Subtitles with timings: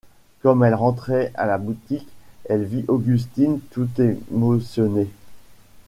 [0.41, 2.07] Comme elle rentrait à la boutique,
[2.45, 3.87] elle vit Augustine tout
[4.31, 5.11] émotionnée.